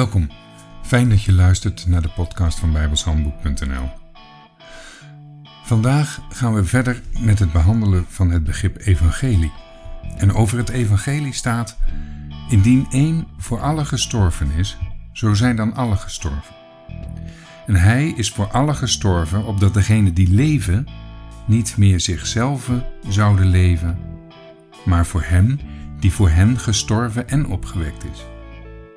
Welkom. 0.00 0.28
Fijn 0.82 1.08
dat 1.08 1.22
je 1.22 1.32
luistert 1.32 1.86
naar 1.86 2.02
de 2.02 2.08
podcast 2.08 2.58
van 2.58 2.72
bijbelshandboek.nl. 2.72 3.88
Vandaag 5.64 6.20
gaan 6.28 6.54
we 6.54 6.64
verder 6.64 7.02
met 7.18 7.38
het 7.38 7.52
behandelen 7.52 8.04
van 8.08 8.30
het 8.30 8.44
begrip 8.44 8.76
evangelie. 8.78 9.52
En 10.16 10.32
over 10.32 10.58
het 10.58 10.68
evangelie 10.68 11.32
staat: 11.32 11.76
Indien 12.48 12.86
één 12.90 13.26
voor 13.38 13.60
alle 13.60 13.84
gestorven 13.84 14.50
is, 14.50 14.76
zo 15.12 15.34
zijn 15.34 15.56
dan 15.56 15.74
alle 15.74 15.96
gestorven. 15.96 16.54
En 17.66 17.74
hij 17.74 18.08
is 18.16 18.30
voor 18.30 18.46
alle 18.46 18.74
gestorven, 18.74 19.44
opdat 19.44 19.74
degenen 19.74 20.14
die 20.14 20.34
leven 20.34 20.86
niet 21.44 21.76
meer 21.76 22.00
zichzelf 22.00 22.70
zouden 23.08 23.46
leven, 23.46 23.98
maar 24.84 25.06
voor 25.06 25.22
hem 25.22 25.60
die 25.98 26.12
voor 26.12 26.30
hen 26.30 26.58
gestorven 26.58 27.28
en 27.28 27.46
opgewekt 27.46 28.04
is. 28.04 28.39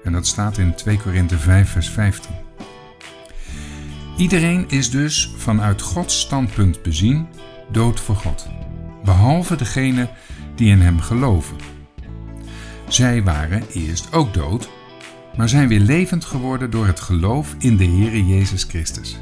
En 0.04 0.12
dat 0.12 0.28
staat 0.28 0.58
in 0.58 0.76
2 0.76 0.98
Korinthe 0.98 1.38
5, 1.38 1.70
vers 1.70 1.90
15. 1.90 2.32
Iedereen 4.18 4.70
is 4.70 4.90
dus 4.90 5.34
vanuit 5.38 5.82
Gods 5.82 6.20
standpunt 6.20 6.82
bezien 6.82 7.28
dood 7.72 8.00
voor 8.00 8.16
God, 8.16 8.48
behalve 9.04 9.56
degene 9.56 10.10
die 10.56 10.70
in 10.70 10.82
Hem 10.82 11.00
geloven. 11.00 11.58
Zij 12.88 13.24
waren 13.24 13.64
eerst 13.72 14.14
ook 14.14 14.34
dood, 14.34 14.70
maar 15.36 15.50
zijn 15.50 15.68
weer 15.68 15.80
levend 15.80 16.26
geworden 16.26 16.70
door 16.70 16.88
het 16.88 17.00
geloof 17.00 17.56
in 17.60 17.78
de 17.78 17.86
Heere 17.86 18.26
Jezus 18.26 18.64
Christus. 18.64 19.18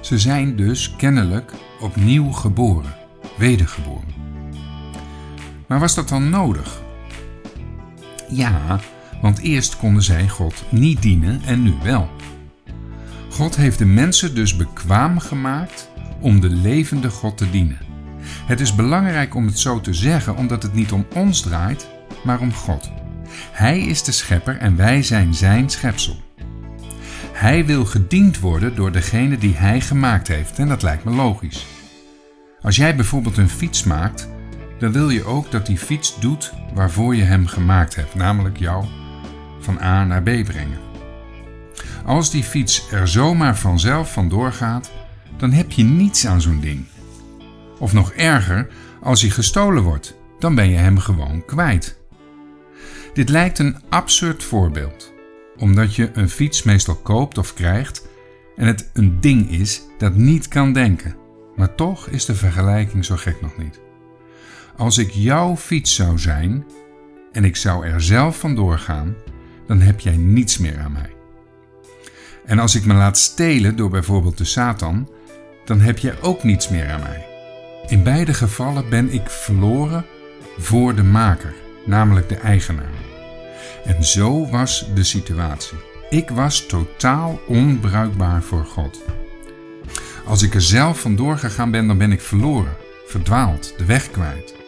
Ze 0.00 0.18
zijn 0.18 0.56
dus 0.56 0.94
kennelijk 0.96 1.52
opnieuw 1.80 2.32
geboren, 2.32 2.94
wedergeboren. 3.38 4.08
Maar 5.66 5.80
was 5.80 5.94
dat 5.94 6.08
dan 6.08 6.30
nodig? 6.30 6.82
Ja, 8.28 8.80
want 9.20 9.38
eerst 9.38 9.76
konden 9.76 10.02
zij 10.02 10.28
God 10.28 10.64
niet 10.68 11.02
dienen 11.02 11.40
en 11.44 11.62
nu 11.62 11.74
wel. 11.82 12.10
God 13.30 13.56
heeft 13.56 13.78
de 13.78 13.86
mensen 13.86 14.34
dus 14.34 14.56
bekwaam 14.56 15.18
gemaakt 15.18 15.90
om 16.20 16.40
de 16.40 16.50
levende 16.50 17.10
God 17.10 17.36
te 17.36 17.50
dienen. 17.50 17.78
Het 18.22 18.60
is 18.60 18.74
belangrijk 18.74 19.34
om 19.34 19.46
het 19.46 19.58
zo 19.58 19.80
te 19.80 19.94
zeggen, 19.94 20.36
omdat 20.36 20.62
het 20.62 20.74
niet 20.74 20.92
om 20.92 21.06
ons 21.14 21.40
draait, 21.40 21.88
maar 22.24 22.40
om 22.40 22.52
God. 22.52 22.90
Hij 23.52 23.80
is 23.80 24.02
de 24.02 24.12
schepper 24.12 24.56
en 24.56 24.76
wij 24.76 25.02
zijn 25.02 25.34
zijn 25.34 25.70
schepsel. 25.70 26.16
Hij 27.32 27.66
wil 27.66 27.84
gediend 27.84 28.40
worden 28.40 28.74
door 28.74 28.92
degene 28.92 29.38
die 29.38 29.54
hij 29.54 29.80
gemaakt 29.80 30.28
heeft 30.28 30.58
en 30.58 30.68
dat 30.68 30.82
lijkt 30.82 31.04
me 31.04 31.10
logisch. 31.10 31.66
Als 32.62 32.76
jij 32.76 32.96
bijvoorbeeld 32.96 33.36
een 33.36 33.48
fiets 33.48 33.84
maakt, 33.84 34.28
dan 34.78 34.92
wil 34.92 35.10
je 35.10 35.24
ook 35.24 35.50
dat 35.50 35.66
die 35.66 35.78
fiets 35.78 36.20
doet 36.20 36.52
waarvoor 36.74 37.16
je 37.16 37.22
hem 37.22 37.46
gemaakt 37.46 37.94
hebt, 37.94 38.14
namelijk 38.14 38.58
jou 38.58 38.84
van 39.60 39.80
A 39.80 40.04
naar 40.04 40.22
B 40.22 40.24
brengen. 40.24 40.78
Als 42.04 42.30
die 42.30 42.44
fiets 42.44 42.92
er 42.92 43.08
zomaar 43.08 43.56
vanzelf 43.56 44.12
vandoor 44.12 44.52
gaat, 44.52 44.90
dan 45.36 45.52
heb 45.52 45.70
je 45.70 45.82
niets 45.82 46.26
aan 46.26 46.40
zo'n 46.40 46.60
ding. 46.60 46.84
Of 47.78 47.92
nog 47.92 48.12
erger, 48.12 48.68
als 49.02 49.20
hij 49.20 49.30
gestolen 49.30 49.82
wordt, 49.82 50.16
dan 50.38 50.54
ben 50.54 50.68
je 50.68 50.76
hem 50.76 50.98
gewoon 50.98 51.44
kwijt. 51.44 51.98
Dit 53.12 53.28
lijkt 53.28 53.58
een 53.58 53.76
absurd 53.88 54.44
voorbeeld, 54.44 55.12
omdat 55.56 55.94
je 55.94 56.10
een 56.12 56.28
fiets 56.28 56.62
meestal 56.62 56.94
koopt 56.94 57.38
of 57.38 57.54
krijgt 57.54 58.08
en 58.56 58.66
het 58.66 58.90
een 58.92 59.20
ding 59.20 59.50
is 59.50 59.82
dat 59.98 60.14
niet 60.14 60.48
kan 60.48 60.72
denken. 60.72 61.16
Maar 61.56 61.74
toch 61.74 62.08
is 62.08 62.24
de 62.24 62.34
vergelijking 62.34 63.04
zo 63.04 63.16
gek 63.16 63.40
nog 63.40 63.58
niet. 63.58 63.80
Als 64.76 64.98
ik 64.98 65.10
jouw 65.10 65.56
fiets 65.56 65.94
zou 65.94 66.18
zijn 66.18 66.64
en 67.32 67.44
ik 67.44 67.56
zou 67.56 67.86
er 67.86 68.02
zelf 68.02 68.38
vandoor 68.38 68.78
gaan, 68.78 69.14
dan 69.70 69.80
heb 69.80 70.00
jij 70.00 70.16
niets 70.16 70.58
meer 70.58 70.78
aan 70.78 70.92
mij. 70.92 71.10
En 72.44 72.58
als 72.58 72.74
ik 72.74 72.84
me 72.84 72.94
laat 72.94 73.18
stelen 73.18 73.76
door 73.76 73.90
bijvoorbeeld 73.90 74.38
de 74.38 74.44
Satan, 74.44 75.08
dan 75.64 75.80
heb 75.80 75.98
jij 75.98 76.20
ook 76.22 76.42
niets 76.42 76.68
meer 76.68 76.88
aan 76.88 77.00
mij. 77.00 77.26
In 77.86 78.02
beide 78.02 78.34
gevallen 78.34 78.88
ben 78.88 79.12
ik 79.12 79.28
verloren 79.28 80.06
voor 80.58 80.94
de 80.94 81.02
maker, 81.02 81.54
namelijk 81.86 82.28
de 82.28 82.36
eigenaar. 82.36 82.94
En 83.84 84.04
zo 84.04 84.48
was 84.48 84.90
de 84.94 85.04
situatie. 85.04 85.78
Ik 86.08 86.30
was 86.30 86.66
totaal 86.66 87.40
onbruikbaar 87.46 88.42
voor 88.42 88.64
God. 88.64 89.02
Als 90.24 90.42
ik 90.42 90.54
er 90.54 90.62
zelf 90.62 91.00
vandoor 91.00 91.38
gegaan 91.38 91.70
ben, 91.70 91.86
dan 91.86 91.98
ben 91.98 92.12
ik 92.12 92.20
verloren, 92.20 92.76
verdwaald, 93.06 93.74
de 93.78 93.84
weg 93.84 94.10
kwijt. 94.10 94.59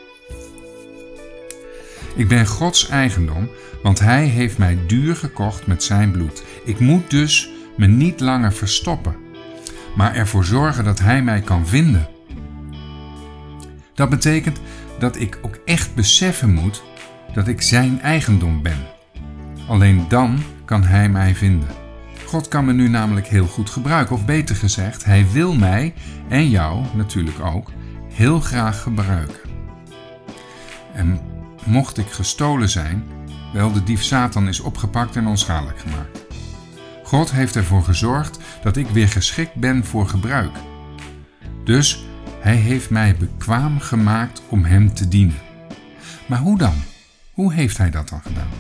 Ik 2.15 2.29
ben 2.29 2.47
Gods 2.47 2.89
eigendom, 2.89 3.49
want 3.83 3.99
Hij 3.99 4.25
heeft 4.25 4.59
mij 4.59 4.79
duur 4.87 5.17
gekocht 5.17 5.67
met 5.67 5.83
Zijn 5.83 6.11
bloed. 6.11 6.45
Ik 6.65 6.81
moet 6.81 7.11
dus 7.11 7.51
me 7.77 7.87
niet 7.87 8.21
langer 8.21 8.53
verstoppen, 8.53 9.17
maar 9.97 10.15
ervoor 10.15 10.45
zorgen 10.45 10.85
dat 10.85 10.99
Hij 10.99 11.23
mij 11.23 11.41
kan 11.41 11.67
vinden. 11.67 12.09
Dat 13.95 14.11
betekent 14.11 14.61
dat 14.99 15.21
ik 15.21 15.39
ook 15.43 15.59
echt 15.65 15.95
beseffen 15.95 16.53
moet 16.53 16.83
dat 17.35 17.49
ik 17.49 17.63
Zijn 17.63 18.01
eigendom 18.01 18.63
ben. 18.63 18.87
Alleen 19.69 20.05
dan 20.09 20.39
kan 20.65 20.85
Hij 20.85 21.09
mij 21.09 21.35
vinden. 21.35 21.69
God 22.27 22.49
kan 22.49 22.65
me 22.65 22.73
nu 22.73 22.89
namelijk 22.89 23.27
heel 23.27 23.47
goed 23.47 23.71
gebruiken, 23.71 24.15
of 24.15 24.25
beter 24.25 24.57
gezegd, 24.57 25.05
Hij 25.05 25.27
wil 25.33 25.55
mij 25.55 25.95
en 26.29 26.49
jou 26.49 26.85
natuurlijk 26.95 27.41
ook 27.41 27.71
heel 28.09 28.41
graag 28.41 28.83
gebruiken. 28.83 29.51
En 30.95 31.21
mocht 31.65 31.99
ik 31.99 32.11
gestolen 32.11 32.69
zijn, 32.69 33.05
wel 33.53 33.73
de 33.73 33.83
dief 33.83 34.03
Satan 34.03 34.49
is 34.49 34.61
opgepakt 34.61 35.17
en 35.17 35.27
onschadelijk 35.27 35.79
gemaakt. 35.79 36.21
God 37.03 37.33
heeft 37.33 37.57
ervoor 37.57 37.83
gezorgd 37.83 38.39
dat 38.63 38.77
ik 38.77 38.89
weer 38.89 39.09
geschikt 39.09 39.55
ben 39.55 39.85
voor 39.85 40.09
gebruik. 40.09 40.57
Dus 41.65 42.05
hij 42.41 42.57
heeft 42.57 42.91
mij 42.91 43.17
bekwaam 43.17 43.81
gemaakt 43.81 44.43
om 44.49 44.65
hem 44.65 44.95
te 44.95 45.09
dienen. 45.09 45.41
Maar 46.27 46.39
hoe 46.39 46.59
dan? 46.59 46.75
Hoe 47.33 47.53
heeft 47.53 47.79
hij 47.79 47.91
dat 47.91 48.09
dan 48.09 48.21
gedaan? 48.23 48.51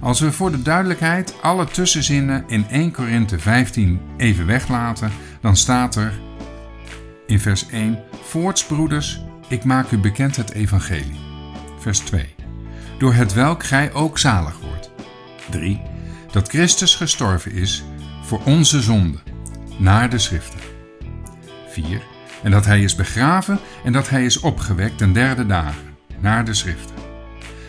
Als 0.00 0.20
we 0.20 0.32
voor 0.32 0.50
de 0.50 0.62
duidelijkheid 0.62 1.34
alle 1.42 1.66
tussenzinnen 1.66 2.44
in 2.46 2.66
1 2.68 2.92
Korinthe 2.92 3.38
15 3.38 4.00
even 4.16 4.46
weglaten, 4.46 5.10
dan 5.40 5.56
staat 5.56 5.96
er 5.96 6.12
in 7.26 7.40
vers 7.40 7.66
1: 7.66 7.98
Voorts, 8.22 8.66
broeders, 8.66 9.20
ik 9.48 9.64
maak 9.64 9.90
u 9.90 9.98
bekend 9.98 10.36
het 10.36 10.52
evangelie 10.52 11.33
vers 11.84 11.98
2. 11.98 12.34
Door 12.98 13.14
het 13.14 13.32
welk 13.32 13.64
gij 13.64 13.92
ook 13.92 14.18
zalig 14.18 14.60
wordt. 14.60 14.90
3. 15.50 15.80
Dat 16.32 16.48
Christus 16.48 16.94
gestorven 16.94 17.52
is 17.52 17.84
voor 18.22 18.40
onze 18.44 18.80
zonde, 18.80 19.18
naar 19.76 20.10
de 20.10 20.18
schriften. 20.18 20.60
4. 21.68 22.02
En 22.42 22.50
dat 22.50 22.64
hij 22.64 22.82
is 22.82 22.94
begraven 22.94 23.58
en 23.84 23.92
dat 23.92 24.08
hij 24.08 24.24
is 24.24 24.40
opgewekt 24.40 24.98
ten 24.98 25.12
derde 25.12 25.46
dagen, 25.46 25.96
naar 26.18 26.44
de 26.44 26.54
schriften. 26.54 26.94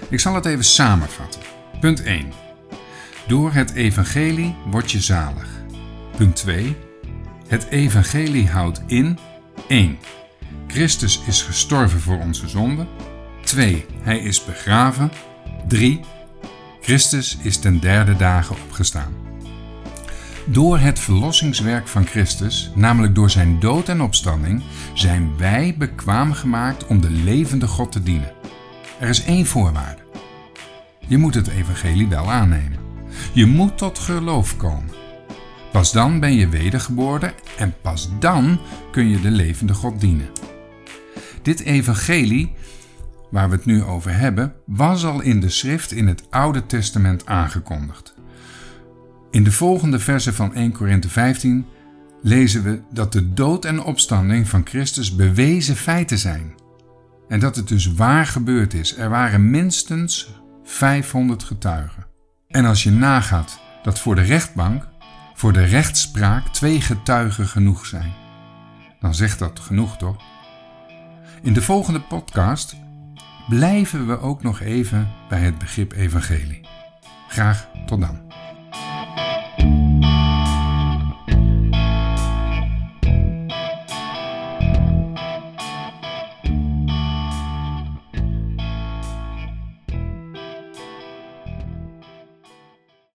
Ik 0.10 0.20
zal 0.20 0.36
het 0.36 0.46
even 0.46 0.64
samenvatten. 0.64 1.42
Punt 1.80 2.04
1. 2.04 2.32
Door 3.28 3.52
het 3.52 3.74
evangelie 3.74 4.56
word 4.66 4.92
je 4.92 5.00
zalig. 5.00 5.50
Punt 6.18 6.36
2. 6.36 6.76
Het 7.48 7.66
evangelie 7.66 8.50
houdt 8.50 8.82
in 8.88 9.18
1. 9.68 9.98
Christus 10.68 11.22
is 11.28 11.42
gestorven 11.42 12.00
voor 12.00 12.20
onze 12.20 12.48
zonde. 12.48 12.88
2. 13.46 13.86
Hij 14.02 14.18
is 14.18 14.46
begraven. 14.46 15.12
3. 15.68 16.00
Christus 16.82 17.38
is 17.42 17.58
ten 17.58 17.80
derde 17.80 18.16
dagen 18.16 18.56
opgestaan. 18.66 19.14
Door 20.46 20.78
het 20.78 21.00
verlossingswerk 21.00 21.88
van 21.88 22.06
Christus, 22.06 22.72
namelijk 22.76 23.16
door 23.16 23.30
zijn 23.30 23.60
dood 23.60 23.90
en 23.90 24.02
opstanding, 24.02 24.64
zijn 24.94 25.38
wij 25.38 25.76
bekwaam 25.78 26.34
gemaakt 26.34 26.88
om 26.88 27.02
de 27.02 27.10
levende 27.10 27.68
God 27.68 27.92
te 27.92 28.04
dienen. 28.04 28.32
Er 29.00 29.10
is 29.10 29.24
één 29.24 29.46
voorwaarde. 29.46 30.02
Je 31.08 31.18
moet 31.18 31.36
het 31.36 31.48
evangelie 31.48 32.08
wel 32.08 32.32
aannemen. 32.32 32.80
Je 33.34 33.46
moet 33.46 33.78
tot 33.78 34.00
geloof 34.00 34.58
komen. 34.58 34.90
Pas 35.72 35.92
dan 35.92 36.20
ben 36.20 36.34
je 36.34 36.50
wedergeboren 36.50 37.34
en 37.58 37.76
pas 37.82 38.10
dan 38.20 38.60
kun 38.92 39.10
je 39.10 39.22
de 39.22 39.32
levende 39.32 39.74
God 39.74 40.00
dienen. 40.00 40.30
Dit 41.42 41.60
evangelie 41.60 42.54
waar 43.32 43.50
we 43.50 43.56
het 43.56 43.66
nu 43.66 43.84
over 43.84 44.18
hebben, 44.18 44.54
was 44.66 45.06
al 45.06 45.22
in 45.22 45.40
de 45.40 45.50
schrift 45.50 45.92
in 45.92 46.08
het 46.08 46.24
Oude 46.30 46.66
Testament 46.66 47.26
aangekondigd. 47.26 48.14
In 49.32 49.44
de 49.44 49.52
volgende 49.52 50.00
versen 50.00 50.34
van 50.34 50.54
1 50.54 50.72
Korinthe 50.72 51.10
15 51.10 51.66
lezen 52.22 52.64
we 52.64 52.82
dat 52.92 53.12
de 53.12 53.34
dood 53.34 53.66
en 53.66 53.84
opstanding 53.84 54.50
van 54.50 54.66
Christus 54.66 55.16
bewezen 55.16 55.76
feiten 55.76 56.18
zijn. 56.18 56.56
En 57.28 57.40
dat 57.40 57.56
het 57.56 57.68
dus 57.68 57.94
waar 57.94 58.26
gebeurd 58.26 58.74
is. 58.74 58.98
Er 58.98 59.10
waren 59.10 59.50
minstens 59.50 60.34
500 60.64 61.44
getuigen. 61.44 62.06
En 62.48 62.66
als 62.66 62.84
je 62.84 62.92
nagaat 62.92 63.60
dat 63.84 64.00
voor 64.00 64.16
de 64.16 64.22
rechtbank, 64.22 64.88
voor 65.34 65.54
de 65.54 65.64
rechtspraak 65.64 66.48
twee 66.48 66.82
getuigen 66.82 67.48
genoeg 67.48 67.86
zijn, 67.86 68.14
dan 69.00 69.16
zegt 69.16 69.40
dat 69.40 69.60
genoeg 69.60 69.98
toch? 69.98 70.24
In 71.42 71.54
de 71.54 71.62
volgende 71.62 72.02
podcast 72.02 72.76
blijven 73.50 74.08
we 74.08 74.20
ook 74.20 74.44
nog 74.44 74.62
even 74.62 75.12
bij 75.30 75.40
het 75.40 75.58
begrip 75.58 75.94
evangelie. 75.94 76.62
Graag 77.28 77.68
tot 77.86 78.02
dan. 78.02 78.35